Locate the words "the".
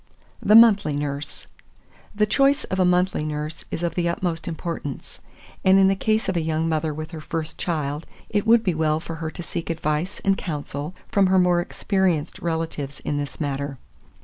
0.41-0.55, 2.17-2.33, 3.93-4.09, 5.89-5.95